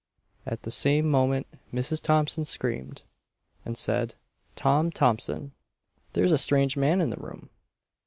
[0.47, 2.01] At the same moment Mrs.
[2.01, 3.03] Thompson screamed,
[3.63, 4.15] and said,
[4.55, 5.51] "Tom Thompson,
[6.13, 7.51] there's a strange man in the room!"